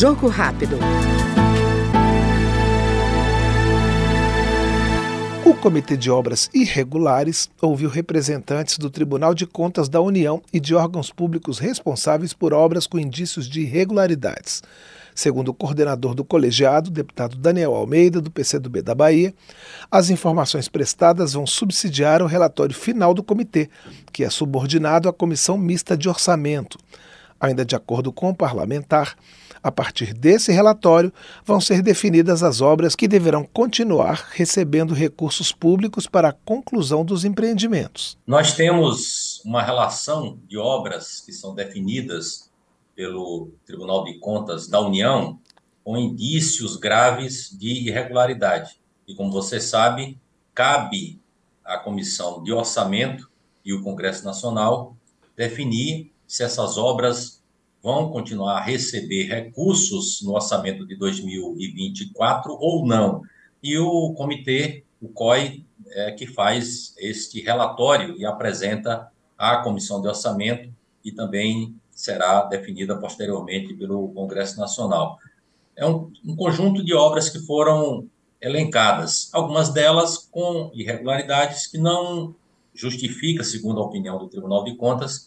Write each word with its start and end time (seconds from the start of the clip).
Jogo 0.00 0.28
rápido. 0.28 0.78
O 5.44 5.54
Comitê 5.56 5.94
de 5.94 6.10
Obras 6.10 6.48
Irregulares 6.54 7.50
ouviu 7.60 7.90
representantes 7.90 8.78
do 8.78 8.88
Tribunal 8.88 9.34
de 9.34 9.46
Contas 9.46 9.90
da 9.90 10.00
União 10.00 10.40
e 10.54 10.58
de 10.58 10.74
órgãos 10.74 11.12
públicos 11.12 11.58
responsáveis 11.58 12.32
por 12.32 12.54
obras 12.54 12.86
com 12.86 12.98
indícios 12.98 13.46
de 13.46 13.60
irregularidades. 13.60 14.62
Segundo 15.14 15.48
o 15.48 15.54
coordenador 15.54 16.14
do 16.14 16.24
colegiado, 16.24 16.90
deputado 16.90 17.36
Daniel 17.36 17.74
Almeida, 17.74 18.22
do 18.22 18.30
PCdoB 18.30 18.80
da 18.80 18.94
Bahia, 18.94 19.34
as 19.90 20.08
informações 20.08 20.66
prestadas 20.66 21.34
vão 21.34 21.46
subsidiar 21.46 22.22
o 22.22 22.26
relatório 22.26 22.74
final 22.74 23.12
do 23.12 23.22
comitê, 23.22 23.68
que 24.10 24.24
é 24.24 24.30
subordinado 24.30 25.10
à 25.10 25.12
Comissão 25.12 25.58
Mista 25.58 25.94
de 25.94 26.08
Orçamento. 26.08 26.78
Ainda 27.38 27.66
de 27.66 27.76
acordo 27.76 28.10
com 28.10 28.30
o 28.30 28.34
parlamentar, 28.34 29.14
a 29.62 29.70
partir 29.70 30.14
desse 30.14 30.52
relatório, 30.52 31.12
vão 31.44 31.60
ser 31.60 31.82
definidas 31.82 32.42
as 32.42 32.60
obras 32.60 32.94
que 32.94 33.08
deverão 33.08 33.44
continuar 33.44 34.28
recebendo 34.32 34.94
recursos 34.94 35.52
públicos 35.52 36.06
para 36.06 36.28
a 36.28 36.32
conclusão 36.32 37.04
dos 37.04 37.24
empreendimentos. 37.24 38.16
Nós 38.26 38.54
temos 38.54 39.42
uma 39.44 39.62
relação 39.62 40.38
de 40.48 40.56
obras 40.56 41.20
que 41.20 41.32
são 41.32 41.54
definidas 41.54 42.50
pelo 42.94 43.50
Tribunal 43.64 44.04
de 44.04 44.18
Contas 44.18 44.68
da 44.68 44.80
União 44.80 45.38
com 45.82 45.96
indícios 45.96 46.76
graves 46.76 47.56
de 47.58 47.88
irregularidade. 47.88 48.78
E 49.08 49.14
como 49.14 49.32
você 49.32 49.58
sabe, 49.58 50.20
cabe 50.54 51.20
à 51.64 51.78
Comissão 51.78 52.42
de 52.42 52.52
Orçamento 52.52 53.30
e 53.64 53.72
o 53.72 53.82
Congresso 53.82 54.24
Nacional 54.24 54.96
definir 55.36 56.12
se 56.26 56.42
essas 56.44 56.76
obras 56.76 57.39
vão 57.82 58.10
continuar 58.10 58.58
a 58.58 58.60
receber 58.60 59.24
recursos 59.24 60.20
no 60.22 60.34
orçamento 60.34 60.86
de 60.86 60.96
2024 60.96 62.56
ou 62.60 62.86
não. 62.86 63.22
E 63.62 63.78
o 63.78 64.12
comitê, 64.14 64.84
o 65.00 65.08
COI, 65.08 65.64
é 65.92 66.12
que 66.12 66.26
faz 66.26 66.94
este 66.98 67.40
relatório 67.40 68.16
e 68.16 68.24
apresenta 68.24 69.10
à 69.36 69.56
Comissão 69.58 70.00
de 70.00 70.08
Orçamento 70.08 70.72
e 71.04 71.10
também 71.10 71.74
será 71.90 72.44
definida 72.44 72.96
posteriormente 72.96 73.74
pelo 73.74 74.08
Congresso 74.08 74.58
Nacional. 74.58 75.18
É 75.76 75.86
um, 75.86 76.12
um 76.24 76.36
conjunto 76.36 76.84
de 76.84 76.94
obras 76.94 77.28
que 77.28 77.38
foram 77.40 78.06
elencadas, 78.40 79.28
algumas 79.32 79.70
delas 79.70 80.16
com 80.30 80.70
irregularidades 80.74 81.66
que 81.66 81.76
não 81.76 82.34
justifica, 82.74 83.44
segundo 83.44 83.80
a 83.80 83.84
opinião 83.84 84.18
do 84.18 84.28
Tribunal 84.28 84.64
de 84.64 84.76
Contas, 84.76 85.26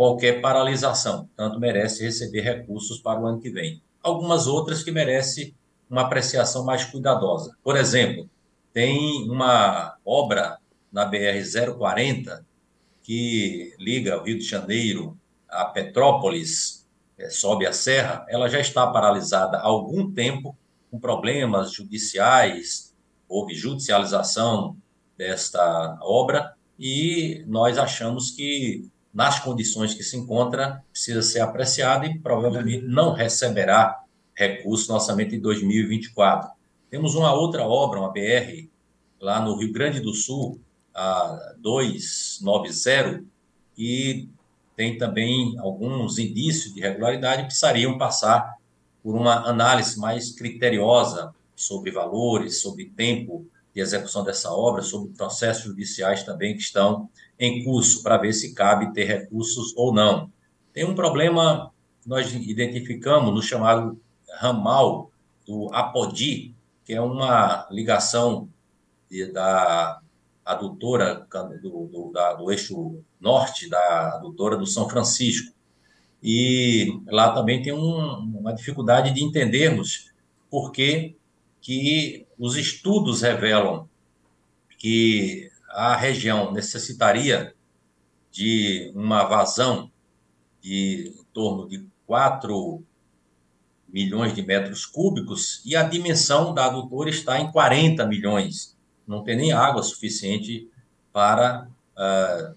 qualquer 0.00 0.40
paralisação, 0.40 1.28
tanto 1.36 1.60
merece 1.60 2.02
receber 2.02 2.40
recursos 2.40 2.98
para 3.00 3.20
o 3.20 3.26
ano 3.26 3.38
que 3.38 3.50
vem. 3.50 3.82
Algumas 4.02 4.46
outras 4.46 4.82
que 4.82 4.90
merecem 4.90 5.54
uma 5.90 6.00
apreciação 6.00 6.64
mais 6.64 6.86
cuidadosa. 6.86 7.54
Por 7.62 7.76
exemplo, 7.76 8.26
tem 8.72 9.28
uma 9.28 9.98
obra 10.02 10.56
na 10.90 11.04
BR-040 11.04 12.42
que 13.02 13.74
liga 13.78 14.18
o 14.18 14.22
Rio 14.22 14.38
de 14.38 14.44
Janeiro 14.46 15.18
a 15.46 15.66
Petrópolis, 15.66 16.88
é, 17.18 17.28
sobe 17.28 17.66
a 17.66 17.72
serra, 17.74 18.24
ela 18.30 18.48
já 18.48 18.58
está 18.58 18.86
paralisada 18.86 19.58
há 19.58 19.66
algum 19.66 20.10
tempo, 20.10 20.56
com 20.90 20.98
problemas 20.98 21.74
judiciais, 21.74 22.94
houve 23.28 23.52
judicialização 23.54 24.78
desta 25.18 25.98
obra, 26.00 26.54
e 26.78 27.44
nós 27.46 27.76
achamos 27.76 28.30
que 28.30 28.88
nas 29.12 29.40
condições 29.40 29.94
que 29.94 30.02
se 30.02 30.16
encontra, 30.16 30.84
precisa 30.90 31.22
ser 31.22 31.40
apreciada 31.40 32.06
e 32.06 32.18
provavelmente 32.18 32.86
não 32.86 33.12
receberá 33.12 34.00
recurso 34.34 34.88
no 34.88 34.94
orçamento 34.94 35.30
de 35.30 35.38
2024. 35.38 36.50
Temos 36.88 37.14
uma 37.14 37.32
outra 37.32 37.66
obra, 37.66 38.00
uma 38.00 38.12
BR, 38.12 38.68
lá 39.20 39.40
no 39.40 39.56
Rio 39.56 39.72
Grande 39.72 40.00
do 40.00 40.14
Sul, 40.14 40.60
a 40.94 41.54
290, 41.58 43.24
que 43.74 44.28
tem 44.76 44.96
também 44.96 45.58
alguns 45.58 46.18
indícios 46.18 46.72
de 46.72 46.80
irregularidade, 46.80 47.44
precisariam 47.44 47.98
passar 47.98 48.56
por 49.02 49.14
uma 49.14 49.48
análise 49.48 49.98
mais 49.98 50.32
criteriosa 50.32 51.34
sobre 51.54 51.90
valores, 51.90 52.60
sobre 52.60 52.86
tempo 52.86 53.46
de 53.74 53.80
execução 53.80 54.24
dessa 54.24 54.50
obra, 54.52 54.82
sobre 54.82 55.12
processos 55.12 55.64
judiciais 55.64 56.22
também 56.22 56.54
que 56.54 56.62
estão 56.62 57.08
em 57.38 57.64
curso, 57.64 58.02
para 58.02 58.18
ver 58.18 58.32
se 58.32 58.54
cabe 58.54 58.92
ter 58.92 59.04
recursos 59.04 59.72
ou 59.76 59.92
não. 59.92 60.30
Tem 60.72 60.84
um 60.84 60.94
problema 60.94 61.72
que 62.02 62.08
nós 62.08 62.32
identificamos 62.32 63.32
no 63.32 63.42
chamado 63.42 64.00
ramal 64.38 65.10
do 65.46 65.68
Apodi, 65.72 66.54
que 66.84 66.94
é 66.94 67.00
uma 67.00 67.66
ligação 67.70 68.48
de, 69.10 69.26
da 69.32 70.00
adutora 70.44 71.26
do, 71.62 71.86
do, 71.86 72.10
da, 72.12 72.34
do 72.34 72.50
eixo 72.50 73.02
norte 73.20 73.68
da 73.68 74.16
adutora 74.16 74.56
do 74.56 74.66
São 74.66 74.88
Francisco. 74.88 75.52
E 76.22 77.00
lá 77.06 77.32
também 77.32 77.62
tem 77.62 77.72
um, 77.72 78.38
uma 78.38 78.52
dificuldade 78.52 79.12
de 79.12 79.24
entendermos 79.24 80.10
por 80.50 80.72
que 80.72 81.16
que 81.60 82.26
os 82.38 82.56
estudos 82.56 83.22
revelam 83.22 83.88
que 84.78 85.50
a 85.68 85.94
região 85.94 86.52
necessitaria 86.52 87.54
de 88.30 88.92
uma 88.94 89.24
vazão 89.24 89.90
de 90.60 91.14
em 91.20 91.24
torno 91.32 91.68
de 91.68 91.86
4 92.06 92.82
milhões 93.88 94.34
de 94.34 94.42
metros 94.42 94.84
cúbicos 94.84 95.62
e 95.64 95.76
a 95.76 95.82
dimensão 95.82 96.54
da 96.54 96.66
adutora 96.66 97.10
está 97.10 97.40
em 97.40 97.50
40 97.50 98.06
milhões. 98.06 98.76
Não 99.06 99.22
tem 99.22 99.36
nem 99.36 99.52
água 99.52 99.82
suficiente 99.82 100.68
para 101.12 101.68
uh, 101.96 102.54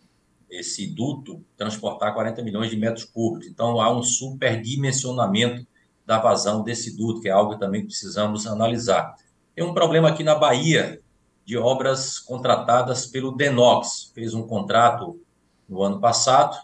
esse 0.50 0.88
duto 0.88 1.44
transportar 1.58 2.14
40 2.14 2.42
milhões 2.44 2.70
de 2.70 2.78
metros 2.78 3.06
cúbicos. 3.06 3.48
Então, 3.48 3.82
há 3.82 3.92
um 3.92 4.04
superdimensionamento 4.04 5.66
da 6.06 6.20
vazão 6.20 6.64
desse 6.64 6.98
duto, 6.98 7.22
que 7.22 7.30
é 7.30 7.32
algo 7.32 7.58
também 7.58 7.82
que 7.82 7.88
precisamos 7.88 8.46
analisar. 8.46 9.16
Tem 9.56 9.64
um 9.64 9.74
problema 9.74 10.10
aqui 10.10 10.24
na 10.24 10.36
Bahia 10.36 11.00
de 11.46 11.58
obras 11.58 12.20
contratadas 12.20 13.06
pelo 13.06 13.32
Denox, 13.32 14.12
fez 14.14 14.34
um 14.34 14.48
contrato 14.48 15.20
no 15.68 15.82
ano 15.84 16.00
passado 16.00 16.58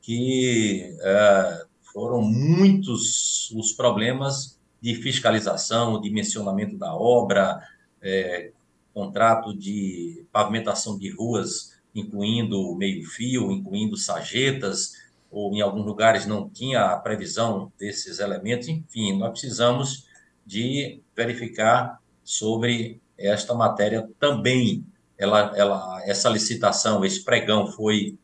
que 0.00 0.96
é, 1.00 1.64
foram 1.92 2.22
muitos 2.22 3.50
os 3.52 3.72
problemas 3.72 4.58
de 4.80 4.94
fiscalização, 4.94 6.00
dimensionamento 6.00 6.76
da 6.76 6.94
obra, 6.94 7.60
é, 8.00 8.50
contrato 8.94 9.56
de 9.56 10.24
pavimentação 10.32 10.98
de 10.98 11.10
ruas, 11.10 11.78
incluindo 11.94 12.74
meio-fio, 12.76 13.50
incluindo 13.52 13.96
sajetas, 13.96 14.92
ou 15.30 15.54
em 15.54 15.60
alguns 15.60 15.86
lugares 15.86 16.26
não 16.26 16.48
tinha 16.48 16.86
a 16.86 16.96
previsão 16.96 17.72
desses 17.78 18.18
elementos. 18.18 18.68
Enfim, 18.68 19.16
nós 19.16 19.30
precisamos 19.30 20.06
de 20.44 21.00
verificar 21.14 22.00
sobre 22.24 23.00
esta 23.16 23.54
matéria 23.54 24.08
também. 24.18 24.84
Ela, 25.16 25.52
ela, 25.54 26.02
essa 26.04 26.28
licitação, 26.28 27.04
esse 27.04 27.22
pregão 27.22 27.66
foi, 27.66 28.18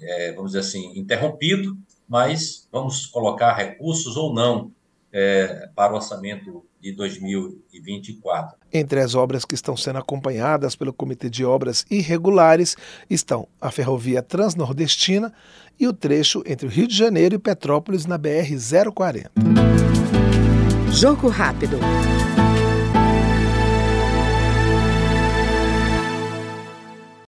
é, 0.00 0.32
vamos 0.32 0.52
dizer 0.52 0.60
assim, 0.60 0.98
interrompido, 0.98 1.76
mas 2.08 2.68
vamos 2.70 3.06
colocar 3.06 3.54
recursos 3.54 4.16
ou 4.16 4.34
não 4.34 4.70
é, 5.12 5.68
para 5.74 5.92
o 5.92 5.96
orçamento 5.96 6.64
de 6.80 6.92
2024. 6.92 8.56
Entre 8.72 9.00
as 9.00 9.14
obras 9.14 9.44
que 9.44 9.54
estão 9.54 9.76
sendo 9.76 9.98
acompanhadas 9.98 10.74
pelo 10.74 10.92
Comitê 10.92 11.28
de 11.28 11.44
Obras 11.44 11.84
Irregulares 11.90 12.76
estão 13.08 13.46
a 13.60 13.70
Ferrovia 13.70 14.22
Transnordestina 14.22 15.32
e 15.78 15.86
o 15.86 15.92
trecho 15.92 16.42
entre 16.46 16.66
o 16.66 16.70
Rio 16.70 16.88
de 16.88 16.96
Janeiro 16.96 17.34
e 17.34 17.38
Petrópolis 17.38 18.06
na 18.06 18.18
BR-040. 18.18 19.30
Jogo 20.90 21.28
rápido. 21.28 21.78